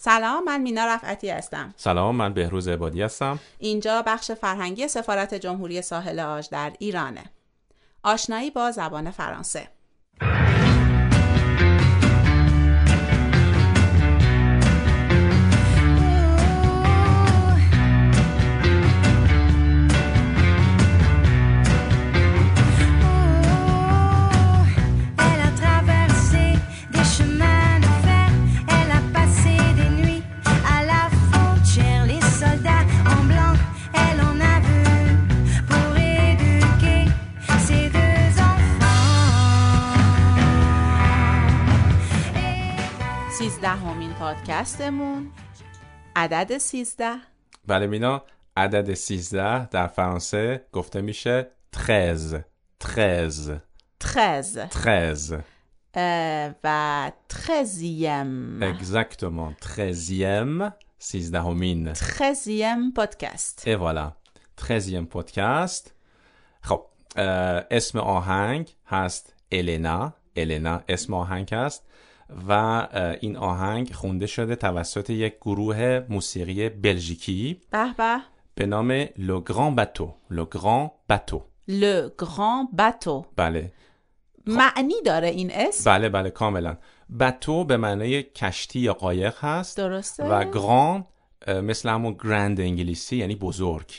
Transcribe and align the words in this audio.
سلام 0.00 0.44
من 0.44 0.60
مینا 0.60 0.86
رفعتی 0.86 1.30
هستم. 1.30 1.74
سلام 1.76 2.16
من 2.16 2.34
بهروز 2.34 2.68
عبادی 2.68 3.02
هستم. 3.02 3.38
اینجا 3.58 4.02
بخش 4.06 4.30
فرهنگی 4.30 4.88
سفارت 4.88 5.34
جمهوری 5.34 5.82
ساحل 5.82 6.20
آج 6.20 6.48
در 6.50 6.72
ایرانه. 6.78 7.24
آشنایی 8.02 8.50
با 8.50 8.70
زبان 8.70 9.10
فرانسه. 9.10 9.68
پادکستمون 44.58 45.30
عدد 46.16 46.58
سیزده. 46.58 47.16
بله 47.66 47.86
مینا 47.86 48.24
عدد 48.56 48.94
13 48.94 49.66
در 49.66 49.86
فرانسه 49.86 50.66
گفته 50.72 51.00
میشه 51.00 51.50
13 51.76 52.44
13 52.82 53.64
ترز 54.00 54.58
13 54.58 55.44
اه، 55.94 56.54
و 56.64 57.12
ترزیم 57.28 58.60
exactement. 58.74 59.64
13e 59.64 60.72
13 60.98 61.40
همین 61.40 61.92
ترزیم 61.92 62.92
پادکست. 62.92 63.62
Et 63.64 63.78
voilà. 63.78 64.12
13e 64.60 65.06
پادکست 65.10 65.94
خب 66.60 66.86
اسم 67.70 67.98
آهنگ 67.98 68.74
هست 68.86 69.34
النا 69.52 70.14
النا 70.36 70.82
اسم 70.88 71.14
آهنگ 71.14 71.54
هست. 71.54 71.84
و 72.48 72.86
این 73.20 73.36
آهنگ 73.36 73.92
خونده 73.92 74.26
شده 74.26 74.56
توسط 74.56 75.10
یک 75.10 75.34
گروه 75.40 76.02
موسیقی 76.08 76.68
بلژیکی 76.68 77.60
به 77.70 77.94
به. 77.98 78.18
به 78.54 78.66
نام 78.66 79.06
لو 79.18 79.40
گران 79.40 79.74
باتو 79.74 80.14
لو 80.30 80.44
گران 80.44 80.90
باتو 81.08 81.42
Le 81.70 82.10
Grand 82.22 82.76
Bateau. 82.76 83.26
بله. 83.36 83.72
معنی 84.46 84.94
داره 85.04 85.28
این 85.28 85.50
اسم؟ 85.54 85.90
بله 85.90 86.08
بله 86.08 86.30
کاملا. 86.30 86.76
باتو 87.10 87.64
به 87.64 87.76
معنای 87.76 88.22
کشتی 88.22 88.80
یا 88.80 88.92
قایق 88.92 89.34
هست 89.44 89.76
درسته. 89.76 90.24
و 90.24 90.44
گران 90.44 91.04
مثل 91.48 91.88
همون 91.88 92.12
گرند 92.12 92.60
انگلیسی 92.60 93.16
یعنی 93.16 93.34
بزرگ. 93.34 93.90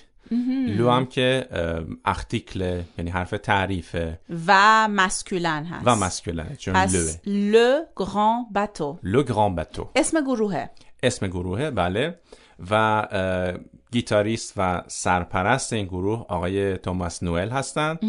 لو 0.77 0.89
هم 0.89 1.05
که 1.05 1.47
اه، 1.51 1.83
ارتیکل 2.05 2.81
یعنی 2.97 3.09
حرف 3.11 3.29
تعریفه 3.29 4.19
و 4.47 4.87
مسکولن 4.91 5.63
هست. 5.63 5.87
و 5.87 5.95
مسکولنه 5.95 6.55
چون 6.55 6.75
لوه. 6.75 6.83
پس 6.85 7.17
Le 7.25 8.03
Grand 8.03 8.53
Bateau 8.57 8.99
لو 9.03 9.23
گران 9.23 9.55
باتو. 9.55 9.89
اسم 9.95 10.21
گروهه. 10.21 10.69
اسم 11.03 11.27
گروهه 11.27 11.71
بله. 11.71 12.19
و 12.71 13.07
گیتاریست 13.91 14.53
و 14.57 14.83
سرپرست 14.87 15.73
این 15.73 15.85
گروه 15.85 16.25
آقای 16.29 16.77
توماس 16.77 17.23
نوئل 17.23 17.49
هستند 17.49 17.99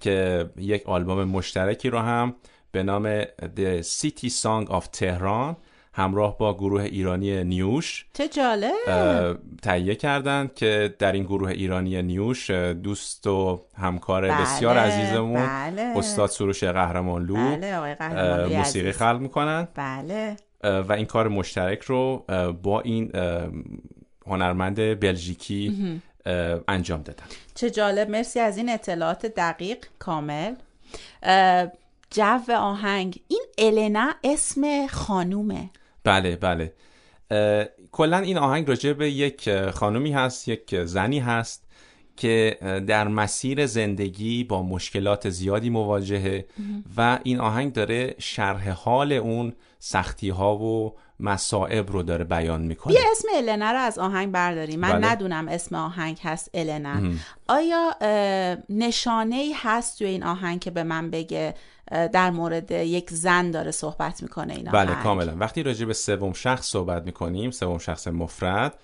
که 0.00 0.50
یک 0.56 0.86
آلبوم 0.86 1.24
مشترکی 1.24 1.90
رو 1.90 1.98
هم 1.98 2.34
به 2.72 2.82
نام 2.82 3.22
The 3.24 3.82
City 3.82 4.30
Song 4.42 4.70
of 4.70 4.84
Tehran 4.98 5.56
همراه 5.98 6.38
با 6.38 6.54
گروه 6.54 6.82
ایرانی 6.82 7.44
نیوش 7.44 8.06
چه 8.12 8.28
جالب. 8.28 9.38
تهیه 9.62 9.94
کردند 9.94 10.54
که 10.54 10.94
در 10.98 11.12
این 11.12 11.24
گروه 11.24 11.50
ایرانی 11.50 12.02
نیوش 12.02 12.50
دوست 12.50 13.26
و 13.26 13.60
همکار 13.76 14.28
بله، 14.28 14.42
بسیار 14.42 14.78
عزیزمون 14.78 15.46
بله. 15.46 15.82
استاد 15.82 16.28
سروش 16.28 16.64
قهرمانلو 16.64 17.34
بله 17.34 17.94
قهرمانلوی 17.94 18.56
موسیقی. 18.56 18.92
خلق 18.92 19.20
می‌کنن. 19.20 19.68
بله. 19.74 20.36
و 20.62 20.92
این 20.92 21.06
کار 21.06 21.28
مشترک 21.28 21.82
رو 21.82 22.24
با 22.62 22.80
این 22.80 23.12
هنرمند 24.26 25.00
بلژیکی 25.00 26.00
انجام 26.68 27.02
دادن. 27.02 27.24
چه 27.54 27.70
جالب. 27.70 28.10
مرسی 28.10 28.40
از 28.40 28.56
این 28.56 28.68
اطلاعات 28.68 29.26
دقیق 29.26 29.78
کامل. 29.98 30.54
جو 32.10 32.52
آهنگ. 32.52 33.20
این 33.28 33.44
النا 33.58 34.10
اسم 34.24 34.86
خانومه. 34.86 35.70
بله 36.08 36.36
بله. 36.36 36.72
کلا 37.92 38.18
این 38.18 38.38
آهنگ 38.38 38.68
راجع 38.68 38.92
به 38.92 39.10
یک 39.10 39.70
خانومی 39.70 40.12
هست 40.12 40.48
یک 40.48 40.84
زنی 40.84 41.18
هست. 41.18 41.67
که 42.18 42.58
در 42.86 43.08
مسیر 43.08 43.66
زندگی 43.66 44.44
با 44.44 44.62
مشکلات 44.62 45.30
زیادی 45.30 45.70
مواجهه 45.70 46.46
و 46.96 47.18
این 47.22 47.40
آهنگ 47.40 47.72
داره 47.72 48.14
شرح 48.18 48.70
حال 48.70 49.12
اون 49.12 49.52
سختی 49.78 50.30
ها 50.30 50.56
و 50.56 50.94
مصائب 51.20 51.90
رو 51.90 52.02
داره 52.02 52.24
بیان 52.24 52.62
می‌کنه. 52.62 52.94
بیا 52.94 53.02
اسم 53.12 53.28
النا 53.34 53.72
رو 53.72 53.78
از 53.78 53.98
آهنگ 53.98 54.32
برداریم. 54.32 54.80
من 54.80 54.92
بله. 54.92 55.10
ندونم 55.10 55.48
اسم 55.48 55.74
آهنگ 55.74 56.18
هست 56.22 56.50
النا. 56.54 57.12
آیا 57.48 57.94
نشانه 58.68 59.36
ای 59.36 59.54
هست 59.56 59.98
توی 59.98 60.06
این 60.06 60.22
آهنگ 60.22 60.60
که 60.60 60.70
به 60.70 60.82
من 60.82 61.10
بگه 61.10 61.54
در 61.90 62.30
مورد 62.30 62.70
یک 62.70 63.10
زن 63.10 63.50
داره 63.50 63.70
صحبت 63.70 64.22
می‌کنه 64.22 64.54
این 64.54 64.64
بله 64.64 64.90
آهنگ؟ 64.90 65.02
کاملا. 65.02 65.36
وقتی 65.36 65.62
راجع 65.62 65.86
به 65.86 65.94
سوم 65.94 66.32
شخص 66.32 66.66
صحبت 66.66 67.02
می‌کنیم 67.04 67.50
سوم 67.50 67.78
شخص 67.78 68.08
مفرد 68.08 68.74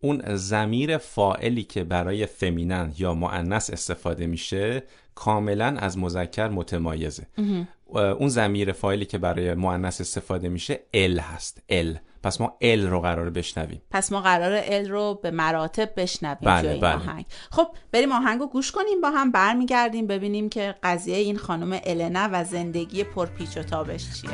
اون 0.00 0.36
زمیر 0.36 0.98
فائلی 0.98 1.62
که 1.62 1.84
برای 1.84 2.26
فمینن 2.26 2.92
یا 2.98 3.14
مؤنث 3.14 3.70
استفاده 3.70 4.26
میشه 4.26 4.82
کاملا 5.14 5.76
از 5.78 5.98
مذکر 5.98 6.48
متمایزه. 6.48 7.26
اه، 7.94 8.02
اون 8.02 8.28
زمیر 8.28 8.72
فاعلی 8.72 9.04
که 9.04 9.18
برای 9.18 9.54
مؤنث 9.54 10.00
استفاده 10.00 10.48
میشه 10.48 10.80
ال 10.94 11.18
هست. 11.18 11.62
ال 11.68 11.98
پس 12.22 12.40
ما 12.40 12.56
ال 12.60 12.86
رو 12.86 13.00
قرار 13.00 13.30
بشنویم. 13.30 13.82
پس 13.90 14.12
ما 14.12 14.20
قرار 14.20 14.62
ال 14.64 14.90
رو 14.90 15.20
به 15.22 15.30
مراتب 15.30 15.90
بشنویم 15.96 16.38
بله، 16.42 16.70
این 16.70 16.80
بله. 16.80 16.94
آهنگ. 16.94 17.26
خب 17.50 17.68
بریم 17.92 18.12
آهنگ 18.12 18.40
رو 18.40 18.46
گوش 18.46 18.72
کنیم 18.72 19.00
با 19.00 19.10
هم 19.10 19.32
برمیگردیم 19.32 20.06
ببینیم 20.06 20.48
که 20.48 20.74
قضیه 20.82 21.16
این 21.16 21.36
خانم 21.36 21.80
النا 21.84 22.28
و 22.32 22.44
زندگی 22.44 23.04
پرپیچ 23.04 23.56
و 23.56 23.62
تابش 23.62 24.20
چیه. 24.20 24.30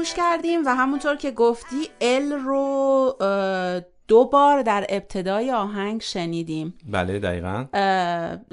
گوش 0.00 0.14
کردیم 0.14 0.66
و 0.66 0.74
همونطور 0.74 1.16
که 1.16 1.30
گفتی 1.30 1.88
ال 2.00 2.32
رو 2.32 3.16
دو 4.08 4.24
بار 4.24 4.62
در 4.62 4.86
ابتدای 4.88 5.50
آهنگ 5.50 6.00
شنیدیم. 6.00 6.74
بله 6.88 7.18
دقیقا. 7.18 7.66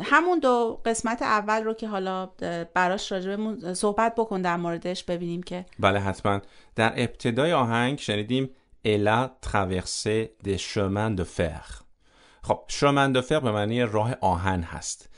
همون 0.03 0.39
دو 0.39 0.81
قسمت 0.85 1.21
اول 1.21 1.63
رو 1.63 1.73
که 1.73 1.87
حالا 1.87 2.25
براش 2.73 3.11
راجبمون 3.11 3.73
صحبت 3.73 4.15
بکن 4.15 4.41
در 4.41 4.57
موردش 4.57 5.03
ببینیم 5.03 5.43
که. 5.43 5.65
بله 5.79 5.99
حتما. 5.99 6.41
در 6.75 6.93
ابتدای 6.97 7.53
آهنگ 7.53 7.99
شنیدیم 7.99 8.49
الا 8.85 9.29
traversé 9.41 10.31
des 10.43 10.57
chemins 10.57 11.09
de 11.09 11.23
fer 11.23 11.86
خب 12.47 12.59
de 13.13 13.21
fer 13.21 13.39
به 13.39 13.51
معنی 13.51 13.81
راه 13.81 14.15
آهن 14.21 14.61
هست. 14.61 15.09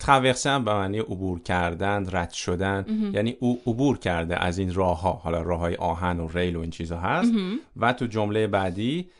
تراورسه 0.00 0.50
هم 0.50 0.64
به 0.64 0.74
معنی 0.74 0.98
عبور 0.98 1.40
کردن 1.40 2.06
رد 2.12 2.30
شدن. 2.30 3.10
یعنی 3.14 3.36
او 3.40 3.60
عبور 3.66 3.98
کرده 3.98 4.44
از 4.44 4.58
این 4.58 4.74
راه 4.74 5.00
ها 5.00 5.12
حالا 5.12 5.42
راه 5.42 5.60
های 5.60 5.74
آهن 5.74 6.20
و 6.20 6.28
ریل 6.28 6.56
و 6.56 6.60
این 6.60 6.70
چیزها 6.70 7.00
هست. 7.00 7.32
و 7.76 7.92
تو 7.92 8.06
جمله 8.06 8.46
بعدی 8.46 9.10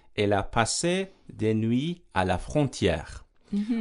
des 1.43 1.55
nuits 1.55 1.97
à 2.15 2.25
la 2.25 2.39
frontière 2.49 3.13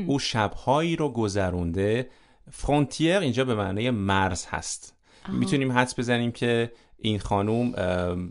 او 0.08 0.20
شبهایی 0.20 0.96
رو 0.96 1.10
گذرونده. 1.10 2.10
فرونتیر 2.52 3.18
اینجا 3.18 3.46
به 3.46 3.56
معنی 3.56 3.90
مرز 3.90 4.46
هست. 4.50 4.96
می‌تونیم 5.30 5.72
حدس 5.72 6.00
بزنیم 6.00 6.32
که 6.32 6.72
این 6.98 7.20
خانوم 7.20 7.72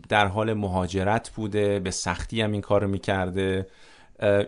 در 0.09 0.27
حال 0.27 0.53
مهاجرت 0.53 1.29
بوده 1.29 1.79
به 1.79 1.91
سختی 1.91 2.41
هم 2.41 2.51
این 2.51 2.61
کار 2.61 2.81
رو 2.81 2.87
می‌کرده. 2.87 3.67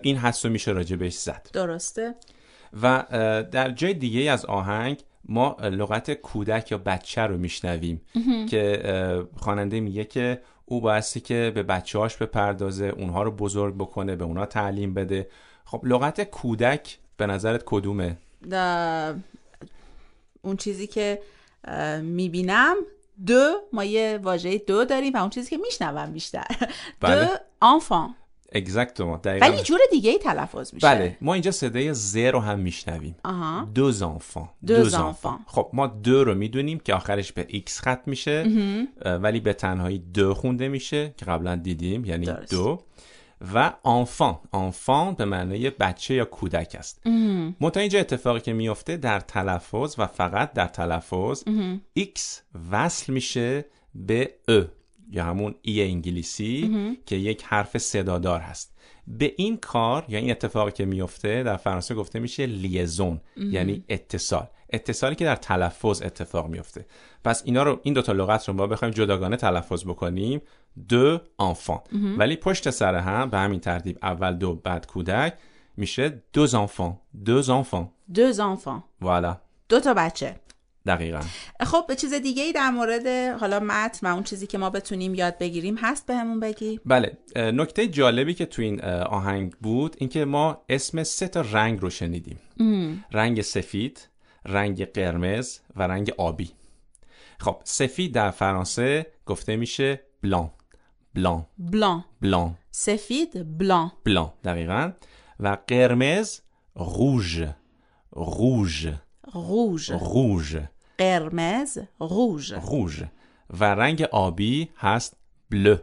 این 0.02 0.20
رو 0.44 0.50
میشه 0.50 0.72
راجع 0.72 0.96
بهش 0.96 1.18
زد. 1.18 1.50
درسته. 1.54 2.16
و 2.82 3.04
در 3.52 3.72
جای 3.72 3.94
دیگه 3.94 4.32
از 4.32 4.46
آهنگ 4.46 5.04
ما 5.26 5.58
لغت 5.62 6.14
کودک 6.14 6.72
یا 6.72 6.78
بچه 6.78 7.22
رو 7.22 7.38
میشنویم 7.38 8.02
که 8.50 9.28
خواننده 9.38 9.80
میگه 9.80 10.04
که 10.04 10.42
او 10.66 10.82
بایستی 10.82 11.20
که 11.20 11.52
به 11.56 11.64
بچه 11.64 12.00
هاش 12.00 12.18
بپردازه 12.18 12.86
اونها 12.86 13.24
رو 13.24 13.32
بزرگ 13.32 13.76
بکنه 13.76 14.16
به 14.16 14.24
اونها 14.24 14.46
تعلیم 14.46 14.94
بده. 14.94 15.30
خب 15.66 15.82
لغت 15.86 16.22
کودک 16.24 16.98
به 17.18 17.26
نظرت 17.26 17.64
کدومه؟ 17.66 18.18
اون 20.42 20.58
چیزی 20.58 20.88
که 20.88 21.22
می‌بینم 22.02 22.76
دو 23.26 23.54
ما 23.74 23.84
یه 23.84 24.20
واژه 24.24 24.58
دو 24.58 24.86
داریم 24.86 25.14
و 25.14 25.18
اون 25.18 25.30
چیزی 25.30 25.50
که 25.50 25.58
میشنوم 25.58 26.12
بیشتر. 26.12 26.46
بله. 27.00 27.26
دو 27.26 27.32
آنفان 27.60 28.16
اگزکتومون 28.52 29.20
دقیقا 29.24 29.46
ولی 29.46 29.62
جور 29.64 29.80
دیگه 29.92 30.12
ای 30.12 30.18
تلفظ 30.18 30.74
میشه. 30.74 30.88
بله 30.88 31.18
ما 31.22 31.34
اینجا 31.34 31.52
صدای 31.52 31.94
ز 31.94 32.18
رو 32.18 32.40
هم 32.40 32.60
میشنویم. 32.60 33.16
Deux 33.76 33.92
enfants 33.92 34.50
Deux 34.66 34.92
enfants. 34.92 35.42
خب 35.46 35.70
ما 35.74 35.88
deux 35.88 36.24
رو 36.24 36.36
می‌دونیم 36.36 36.80
که 36.80 36.94
آخرش 36.94 37.32
به 37.32 37.46
ایکس 37.50 37.80
ختم 37.80 38.02
میشه. 38.06 38.46
ولی 39.06 39.40
به 39.40 39.54
تنهایی 39.54 40.00
deux 40.00 40.34
خونده 40.34 40.68
میشه 40.68 41.14
که 41.18 41.26
قبلا 41.26 41.56
دیدیم 41.56 42.06
یعنی 42.06 42.26
درست. 42.26 42.52
deux. 42.52 42.82
و 43.54 43.74
enfant 43.84 44.40
enfant 44.52 45.14
به 45.14 45.26
معنای 45.26 45.70
بچه 45.70 46.14
یا 46.14 46.26
کودک 46.26 46.76
است. 46.80 47.02
منتها 47.62 47.82
اینجا 47.82 48.00
اتفاقی 48.00 48.40
که 48.40 48.54
میفته 48.54 48.98
در 48.98 49.20
تلفظ 49.20 49.96
و 49.98 50.08
فقط 50.08 50.54
در 50.54 50.68
تلفظ 50.68 51.44
ایکس 51.94 52.42
وصل 52.72 53.14
میشه 53.14 53.66
به 53.96 54.34
ا 54.48 54.62
یا 55.10 55.24
همون 55.24 55.56
ای 55.62 55.84
انگلیسی 55.84 56.98
که 57.06 57.16
یک 57.16 57.44
حرف 57.44 57.78
صدادار 57.78 58.40
هست. 58.40 58.76
به 59.08 59.34
این 59.38 59.58
کار 59.58 60.06
یا 60.08 60.20
این 60.20 60.32
اتفاقی 60.32 60.72
که 60.72 60.86
میفته 60.86 61.44
در 61.44 61.58
فرانسه 61.58 61.96
گفته 61.96 62.20
میشه 62.20 62.46
لیزون 62.46 63.22
یعنی 63.38 63.84
اتصال. 63.90 64.48
اتصالی 64.70 65.16
که 65.16 65.26
در 65.26 65.36
تلفظ 65.36 66.02
اتفاق 66.02 66.48
میفته. 66.48 66.86
پس 67.24 67.42
اینا 67.46 67.64
رو 67.64 67.80
این 67.84 67.94
دوتا 67.94 68.12
لغت 68.12 68.48
رو 68.48 68.54
ما 68.54 68.68
بخوایم 68.68 68.94
جداگانه 68.94 69.36
تلفظ 69.36 69.84
بکنیم. 69.84 70.42
دو 70.90 71.20
آنفان 71.38 71.80
ولی 72.18 72.36
پشت 72.36 72.70
سر 72.70 72.96
هم 72.96 73.30
به 73.30 73.38
همین 73.38 73.60
ترتیب 73.60 73.98
اول 74.02 74.36
دو 74.36 74.56
بعد 74.56 74.88
کودک 74.88 75.34
میشه 75.78 76.24
دو 76.34 76.58
آنفان 76.58 76.98
دو 77.26 77.54
آنفان 77.54 77.90
دو 78.14 78.44
آنفان 78.44 78.84
والا. 79.02 79.38
دو 79.70 79.80
تا 79.80 79.94
بچه. 79.94 80.36
دقیقا. 80.90 81.22
خب 81.62 81.86
به 81.88 81.96
چیز 81.96 82.14
دیگه 82.14 82.44
ای 82.44 82.52
در 82.52 82.70
مورد 82.70 83.08
حالا 83.40 83.60
متن 83.60 84.08
و 84.08 84.14
اون 84.14 84.24
چیزی 84.24 84.48
که 84.48 84.58
ما 84.58 84.70
بتونیم 84.70 85.16
یاد 85.16 85.38
بگیریم 85.38 85.78
هست 85.78 86.06
بهمون 86.06 86.40
بگی؟ 86.40 86.80
بله 86.86 87.18
نکته 87.36 87.88
جالبی 87.88 88.34
که 88.34 88.46
تو 88.46 88.62
این 88.62 88.82
آهنگ 88.86 89.54
بود 89.62 89.96
اینکه 90.00 90.26
ما 90.26 90.62
اسم 90.70 91.04
سه 91.04 91.28
تا 91.28 91.42
رنگ 91.42 91.82
رو 91.82 91.90
شنیدیم. 91.90 92.40
رنگ 93.12 93.42
سفید 93.42 94.10
رنگ 94.46 94.86
قرمز 94.86 95.60
و 95.76 95.84
رنگ 95.84 96.12
آبی. 96.18 96.52
خب 97.40 97.62
سفید 97.64 98.14
در 98.14 98.32
فرانسه 98.32 99.06
گفته 99.26 99.56
میشه 99.56 100.02
بلان. 100.24 100.52
بلان. 101.16 101.46
بلان. 101.58 102.06
بلان. 102.22 102.56
سفید 102.72 103.58
بلان. 103.58 103.92
بلان 104.06 104.34
دقیقا. 104.44 104.92
و 105.40 105.58
قرمز 105.68 106.40
روژ 106.76 107.44
روژ 108.12 108.88
روژ 109.34 109.92
روژ 109.92 110.58
قرمز 111.00 111.78
روژ 112.00 112.54
روژ 112.54 113.04
و 113.50 113.64
رنگ 113.64 114.02
آبی 114.02 114.70
هست 114.78 115.18
بلو 115.50 115.78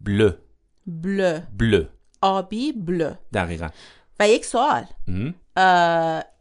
بلو 0.00 0.30
بلو 0.86 1.40
بلو 1.58 1.84
آبی 2.20 2.72
بلو 2.72 3.14
دقیقا. 3.32 3.68
و 4.20 4.28
یک 4.28 4.44
سوال. 4.44 4.84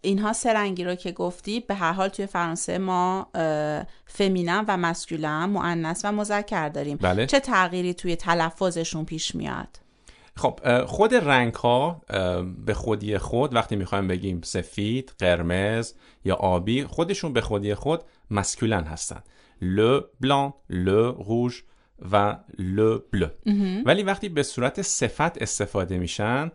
اینها 0.01 0.33
سه 0.33 0.53
رنگی 0.53 0.83
رو 0.83 0.95
که 0.95 1.11
گفتی 1.11 1.59
به 1.59 1.75
هر 1.75 1.91
حال 1.91 2.09
توی 2.09 2.25
فرانسه 2.25 2.77
ما 2.77 3.29
اه، 3.35 3.85
فمینن 4.05 4.65
و 4.67 4.77
مسکولن 4.77 5.45
مؤنث 5.45 6.01
و 6.05 6.11
مذکر 6.11 6.69
داریم. 6.69 6.97
بله. 6.97 7.25
چه 7.25 7.39
تغییری 7.39 7.93
توی 7.93 8.15
تلفظشون 8.15 9.05
پیش 9.05 9.35
میاد؟ 9.35 9.79
خب 10.35 10.85
خود 10.85 11.15
رنگ 11.15 11.53
ها 11.53 12.01
به 12.65 12.73
خودی 12.73 13.17
خود 13.17 13.55
وقتی 13.55 13.75
می‌خوایم 13.75 14.07
بگیم 14.07 14.41
سفید، 14.41 15.13
قرمز 15.19 15.93
یا 16.25 16.35
آبی 16.35 16.83
خودشون 16.83 17.33
به 17.33 17.41
خودی 17.41 17.73
خود 17.75 18.03
مسکولن 18.31 18.83
هستن. 18.83 19.23
le 19.61 20.09
blanc, 20.23 20.53
le 20.69 21.01
rouge 21.27 21.63
و 22.11 22.37
le 22.57 23.01
bleu 23.11 23.29
ولی 23.85 24.03
وقتی 24.03 24.29
به 24.29 24.43
صورت 24.43 24.81
صفت 24.81 25.41
استفاده 25.41 25.97
میشن 25.97 26.51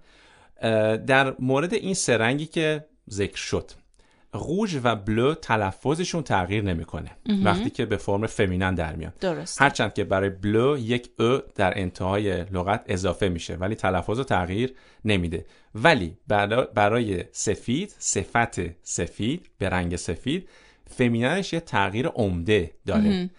در 1.06 1.36
مورد 1.38 1.74
این 1.74 1.94
سه 1.94 2.16
رنگی 2.16 2.46
که 2.46 2.84
ذکر 3.10 3.36
شد 3.36 3.70
روژ 4.32 4.78
و 4.82 4.96
بلو 4.96 5.34
تلفظشون 5.34 6.22
تغییر 6.22 6.64
نمی‌کنه. 6.64 7.10
وقتی 7.44 7.70
که 7.70 7.86
به 7.86 7.96
فرم 7.96 8.26
فمینن 8.26 8.74
در 8.74 8.96
میان. 8.96 9.12
درست. 9.20 9.62
هرچند 9.62 9.94
که 9.94 10.04
برای 10.04 10.30
بلو 10.30 10.78
یک 10.78 11.10
ا 11.20 11.38
در 11.54 11.78
انتهای 11.80 12.44
لغت 12.44 12.84
اضافه 12.86 13.28
میشه 13.28 13.54
ولی 13.54 13.74
تلفظ 13.74 14.18
رو 14.18 14.24
تغییر 14.24 14.74
نمیده. 15.04 15.46
ولی 15.74 16.16
برا- 16.28 16.64
برای 16.74 17.24
سفید 17.32 17.94
صفت 17.98 18.82
سفید 18.82 19.50
به 19.58 19.68
رنگ 19.68 19.96
سفید 19.96 20.48
فمیننش 20.90 21.52
یه 21.52 21.60
تغییر 21.60 22.06
عمده 22.08 22.70
داره. 22.86 23.30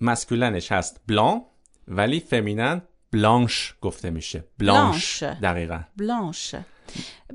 مسکولنش 0.00 0.72
هست 0.72 1.00
بلان 1.08 1.42
ولی 1.88 2.20
فمینن 2.20 2.82
بلانش 3.12 3.74
گفته 3.80 4.10
میشه. 4.10 4.44
بلانش 4.58 5.22
بلانش. 5.22 5.40
دقیقا. 5.42 5.80
بلانش 5.96 6.54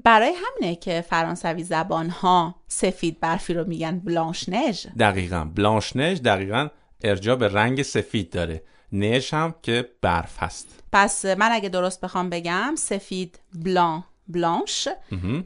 برای 0.03 0.33
همینه 0.36 0.75
که 0.75 1.01
فرانسوی 1.09 1.63
زبان 1.63 2.09
ها 2.09 2.56
سفید 2.68 3.19
برفی 3.19 3.53
رو 3.53 3.68
میگن 3.68 4.00
بلانش 4.00 4.50
نژ 4.50 4.86
دقیقا. 5.00 5.44
بلانش 5.56 5.95
نژ 5.95 6.19
دقیقا 6.19 6.68
ارجا 7.03 7.36
به 7.36 7.48
رنگ 7.48 7.81
سفید 7.81 8.30
داره. 8.30 8.63
نژ 8.92 9.33
هم 9.33 9.56
که 9.62 9.89
برف 10.01 10.44
هست. 10.44 10.83
پس 10.92 11.25
من 11.25 11.50
اگه 11.51 11.69
درست 11.69 12.01
بخوام 12.01 12.30
بگم 12.30 12.74
سفید 12.77 13.39
بلان 13.53 14.03
بلانش 14.27 14.88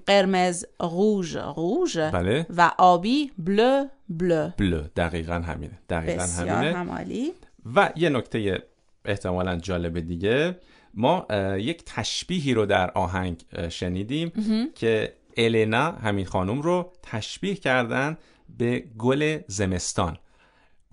قرمز 0.06 0.66
روژ 0.80 1.36
روژ 1.36 1.98
بله. 1.98 2.46
و 2.57 2.72
آبی 2.78 3.31
بلو 3.38 3.86
بلو 4.10 4.50
بلو 4.57 4.81
دقیقا 4.96 5.34
همینه. 5.34 5.80
دقیقا 5.90 6.24
بسیار 6.24 6.50
همینه. 6.50 6.78
همالی 6.78 7.34
و 7.75 7.92
یه 7.96 8.10
نکته 8.10 8.63
احتمالا 9.06 9.57
جالب 9.57 10.00
دیگه. 10.00 10.60
ما 10.95 11.27
یک 11.57 11.83
تشبیهی 11.86 12.53
رو 12.53 12.65
در 12.65 12.92
آهنگ 12.92 13.45
شنیدیم 13.69 14.30
که 14.75 15.13
النا 15.38 15.92
همین 15.92 16.25
خانم 16.25 16.62
رو 16.62 16.94
تشبیه 17.03 17.56
کردن 17.56 18.18
به 18.57 18.83
گل 18.97 19.39
زمستان. 19.47 20.18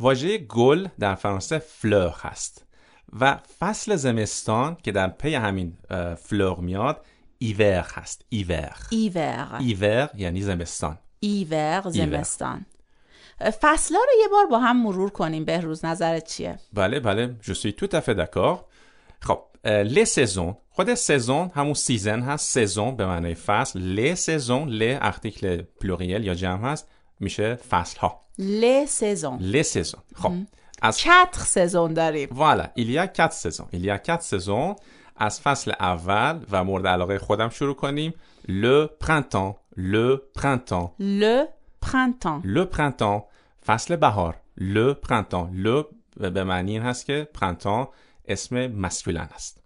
واژه 0.00 0.38
گل 0.38 0.88
در 0.98 1.14
فرانسه 1.14 1.58
fleur 1.58 2.14
هست 2.20 2.66
و 3.20 3.38
فصل 3.58 3.96
زمستان 3.96 4.76
که 4.82 4.92
در 4.92 5.08
پی 5.08 5.34
همین 5.34 5.78
fleur 6.16 6.58
میاد 6.58 7.04
hiver 7.38 7.86
هست. 7.94 8.24
hiver 8.28 8.76
hiver 8.90 9.56
hiver 9.60 10.10
یعنی 10.14 10.42
زمستان. 10.42 10.98
ایور 11.20 11.82
زمستان. 11.86 12.66
فصلا 13.60 13.98
رو 13.98 14.22
یه 14.22 14.28
بار 14.28 14.46
با 14.46 14.58
هم 14.58 14.82
مرور 14.82 15.10
کنیم 15.10 15.44
بهروز 15.44 15.84
نظرت 15.84 16.24
چیه؟ 16.26 16.58
بله 16.72 17.00
بله. 17.00 17.36
Je 17.42 17.52
suis 17.52 17.72
tout 17.72 17.96
à 17.96 18.00
fait 18.00 18.14
d'accord. 18.14 18.71
Les 19.64 20.06
saisons. 20.06 20.54
خود 20.70 20.94
saison 20.94 21.50
همون 21.54 21.74
season 21.74 22.20
هست 22.20 22.50
saison 22.50 22.96
به 22.96 23.06
معنای 23.06 23.34
فصل 23.34 23.96
les 23.96 24.18
saisons 24.18 24.68
les 24.80 24.98
article 25.02 25.62
pluriel 25.62 26.24
یا 26.24 26.34
جمع 26.34 26.70
هست 26.70 26.88
میشه 27.20 27.54
فصل 27.54 27.98
ها 27.98 28.20
ل 28.38 28.84
سزون 28.86 29.52
les 29.52 29.66
saisons. 29.66 30.00
خب 30.14 30.32
از 30.82 30.98
چتر 30.98 31.28
سزون 31.34 31.94
داریم 31.94 32.28
quatre 33.14 33.32
saisons 33.32 33.66
il 33.72 33.84
y 33.84 33.90
a 33.90 33.98
quatre 33.98 34.22
saisons. 34.22 34.80
از 35.16 35.40
فصل 35.40 35.72
اول 35.80 36.40
و 36.50 36.64
مورد 36.64 36.86
علاقه 36.86 37.18
خودم 37.18 37.48
شروع 37.48 37.74
کنیم 37.74 38.14
le 38.48 39.04
printemps. 39.04 39.54
Le 39.78 40.40
printemps. 40.40 41.00
ل 41.00 41.44
پرنتان 41.82 42.42
le 42.42 42.76
printemps. 42.76 43.22
فصل 43.66 43.96
بهار 43.96 44.36
le 44.60 44.94
printemps. 45.06 45.64
Le 45.64 45.84
به 46.20 46.44
معنی 46.44 46.72
این 46.72 46.82
هست 46.82 47.06
که 47.06 47.28
printemps 47.38 47.86
اسم 48.28 48.66
مسکولن 48.66 49.28
است. 49.34 49.62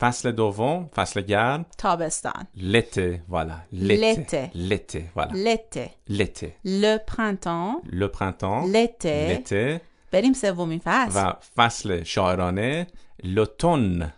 فصل 0.00 0.32
دوم 0.32 0.90
فصل 0.94 1.20
گرم. 1.20 1.66
تابستان. 1.78 2.46
l'été 2.56 3.20
voilà. 3.30 3.58
L'été. 3.72 4.50
l'été 4.54 5.02
voilà. 5.16 5.32
لته. 5.32 5.90
l'été 6.08 6.48
ل 6.64 6.96
پرنتان 6.96 7.74
le 7.86 8.08
printemps. 8.08 8.64
L'été. 8.72 9.28
l'été. 9.28 9.80
بریم 10.12 10.32
سومین 10.32 10.80
فصل. 10.84 11.18
و 11.18 11.32
فصل 11.56 12.02
شاعرانه 12.02 12.86
l'automne. 13.22 14.12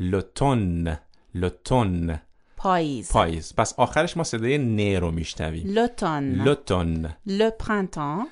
L'automne. 0.00 0.98
L'automne. 1.34 2.18
پاییز. 2.56 3.12
پاییز. 3.12 3.54
پس 3.56 3.74
آخرش 3.76 4.16
ما 4.16 4.24
صدای 4.24 4.58
ن 4.58 4.96
رو 4.96 5.10
میشنویم. 5.10 5.66
لوتون 5.66 6.44
l'automne. 6.44 7.08
Le 7.26 7.50
printemps. 7.64 8.26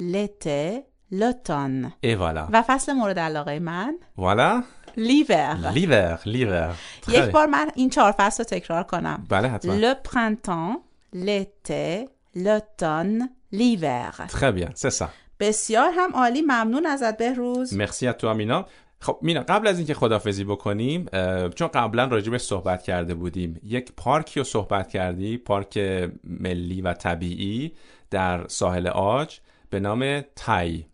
L'été. 0.00 0.89
L'automne. 1.12 1.92
Et 2.02 2.14
voilà. 2.14 2.48
و 2.52 2.62
فصل 2.62 2.92
مورد 2.92 3.18
علاقه 3.18 3.58
من 3.58 3.94
voilà. 4.18 4.64
لیور 4.96 6.18
l'hiver 6.24 6.74
Très 7.06 7.14
یک. 7.14 7.30
بار 7.30 7.46
من 7.46 7.70
این 7.74 7.90
چهار 7.90 8.14
فصل 8.18 8.42
رو 8.42 8.48
تکرار 8.48 8.82
کنم 8.82 9.26
بله 9.28 9.48
حتما 9.48 9.74
le 9.76 9.94
printemps 10.08 10.82
l'été 11.14 12.08
l'automne 12.36 13.28
l'hiver. 13.52 14.12
Très 14.28 14.52
bien, 14.52 14.70
c'est 14.74 14.90
ça. 14.90 15.08
بسیار 15.40 15.90
هم 15.96 16.12
عالی 16.14 16.42
ممنون 16.42 16.86
ازت 16.86 17.16
بهروز 17.16 17.74
مرسی 17.74 18.06
از 18.06 18.14
تو 18.14 18.26
امینا 18.26 18.66
خب 19.00 19.18
مینا 19.22 19.40
قبل 19.40 19.66
از 19.66 19.78
اینکه 19.78 19.94
خدافزی 19.94 20.44
بکنیم 20.44 21.06
چون 21.54 21.68
قبلا 21.68 22.04
راجبش 22.04 22.40
صحبت 22.40 22.82
کرده 22.82 23.14
بودیم 23.14 23.60
یک 23.64 23.92
پارکی 23.96 24.40
رو 24.40 24.44
صحبت 24.44 24.88
کردی 24.88 25.38
پارک 25.38 25.78
ملی 26.24 26.82
و 26.82 26.92
طبیعی 26.92 27.72
در 28.10 28.46
ساحل 28.46 28.86
آج. 28.86 29.38
به 29.70 29.80
نام 29.80 30.20
تای. 30.36 30.84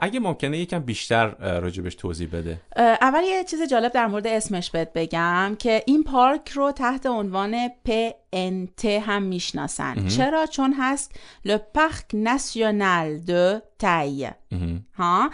اگه 0.00 0.20
ممکنه 0.20 0.58
یکم 0.58 0.78
بیشتر 0.78 1.28
راجبش 1.60 1.94
توضیح 1.94 2.28
بده. 2.32 2.60
اول 2.76 3.22
یه 3.22 3.44
چیز 3.44 3.62
جالب 3.62 3.92
در 3.92 4.06
مورد 4.06 4.26
اسمش 4.26 4.70
بهت 4.70 4.92
بگم 4.94 5.56
که 5.58 5.82
این 5.86 6.04
پارک 6.04 6.48
رو 6.48 6.72
تحت 6.72 7.06
عنوان 7.06 7.70
PNT 8.32 8.84
هم 8.84 9.22
می‌شناسن. 9.22 10.08
چرا؟ 10.08 10.46
چون 10.46 10.74
هست 10.78 11.12
Le 11.48 11.58
Parc 11.78 12.16
National 12.16 13.28
de 13.28 13.60
Taille 13.82 14.32
ها؟ 14.94 15.30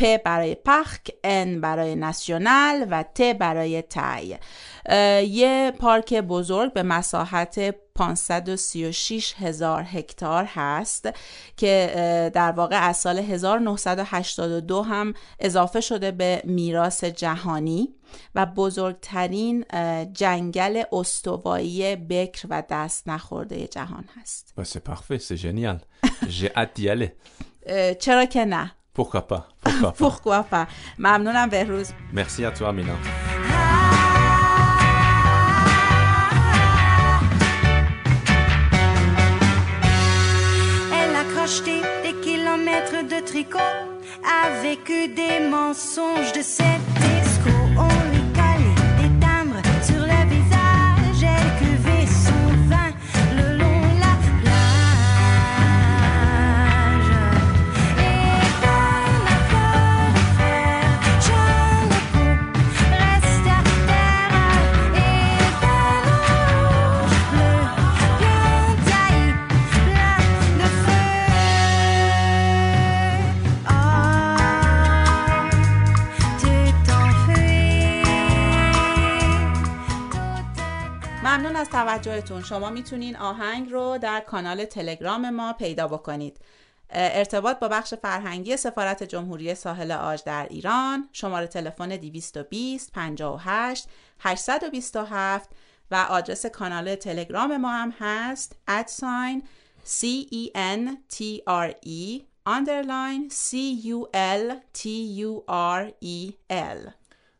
P 0.00 0.04
برای 0.24 0.54
پارک 0.54 1.10
N 1.24 1.48
برای 1.60 1.94
ناسیونال 1.94 2.86
و 2.90 3.04
T 3.18 3.20
برای 3.20 3.82
تای. 3.82 4.38
یه 5.28 5.72
پارک 5.78 6.14
بزرگ 6.14 6.72
به 6.72 6.82
مساحت 6.82 7.74
536 7.94 9.34
هزار 9.38 9.86
هکتار 9.92 10.44
هست 10.44 11.08
که 11.56 12.30
در 12.34 12.52
واقع 12.52 12.88
از 12.88 12.96
سال 12.96 13.18
1982 13.18 14.82
هم 14.82 15.14
اضافه 15.40 15.80
شده 15.80 16.10
به 16.10 16.42
میراث 16.44 17.04
جهانی. 17.04 17.88
و 18.35 18.45
بزرگترین 18.45 19.65
اه، 19.69 20.05
جنگل 20.05 20.83
استوایی 20.91 21.95
بکر 21.95 22.47
و 22.49 22.63
دست 22.69 23.07
نخورده 23.07 23.67
جهان 23.67 24.03
هست 24.21 24.53
Bah, 24.57 24.63
c'est 24.63 24.83
parfait, 24.83 25.19
c'est 25.19 25.37
génial. 25.37 25.79
J'ai 26.27 26.51
hâte 26.55 26.73
d'y 26.75 26.89
aller. 26.89 27.11
اه، 27.65 27.93
چرا 27.93 28.25
که 28.25 28.45
نه 28.45 28.71
Pourquoi 28.99 29.21
pas 29.21 29.43
Pourquoi 29.65 29.91
pas 29.91 29.97
Pourquoi 30.03 30.43
pas 30.51 30.67
ممنونم 30.99 31.49
بهروز 31.49 31.89
Merci 32.13 32.45
à 32.45 32.51
toi, 32.51 32.69
Amina. 32.69 32.93
Elle 40.99 41.15
a 41.15 41.23
crocheté 41.33 41.81
des 42.03 42.13
kilomètres 42.27 43.01
de 43.13 43.19
tricot 43.25 43.71
avec 44.51 44.85
des 45.19 45.37
mensonges 45.49 46.31
de 46.33 46.41
cet 46.41 46.81
توجهتون. 81.78 82.42
شما 82.42 82.70
می‌تونین 82.70 83.16
آهنگ 83.16 83.70
رو 83.70 83.98
در 83.98 84.20
کانال 84.20 84.64
تلگرام 84.64 85.30
ما 85.30 85.52
پیدا 85.52 85.88
بکنید. 85.88 86.40
ارتباط 86.90 87.58
با 87.58 87.68
بخش 87.68 87.94
فرهنگی 87.94 88.56
سفارت 88.56 89.02
جمهوری 89.02 89.54
ساحل 89.54 89.92
آج 89.92 90.24
در 90.24 90.46
ایران 90.50 91.08
شماره 91.12 91.46
تلفن 91.46 91.88
220 91.96 92.92
58 92.92 93.88
827 94.20 95.50
و 95.90 96.06
آدرس 96.10 96.46
کانال 96.46 96.94
تلگرام 96.94 97.56
ما 97.56 97.70
هم 97.70 97.94
هست 97.98 98.56
ادساین 98.68 99.42
C 99.86 100.04
E 100.32 100.50
N 100.54 100.88
T 101.14 101.40
R 101.48 101.72
E 101.86 102.22
underline 102.46 103.30
E 106.02 106.32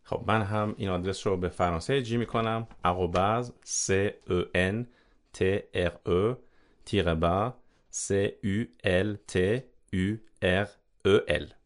خب 0.09 0.25
من 0.27 0.43
هم 0.43 0.75
این 0.79 0.89
آدرس 0.89 1.27
رو 1.27 1.37
به 1.37 1.49
فرانسه 1.49 2.03
جی 2.03 2.17
می‌کنم 2.17 2.67
اقوباز 2.85 3.53
c 3.65 3.93
e 4.31 4.45
n 4.55 4.87
t 5.39 5.41
r 5.75 5.93
e 6.09 6.37
تیره 6.85 7.15
با 7.15 7.55
c 7.93 8.13
u 8.45 8.65
l 8.85 9.17
t 9.33 9.37
u 9.93 10.17
r 10.43 10.69
e 11.05 11.21
l. 11.29 11.58